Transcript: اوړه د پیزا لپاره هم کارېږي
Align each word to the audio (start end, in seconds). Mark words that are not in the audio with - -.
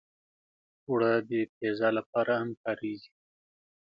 اوړه 0.87 1.11
د 1.29 1.31
پیزا 1.57 1.89
لپاره 1.97 2.33
هم 2.41 2.49
کارېږي 2.63 3.11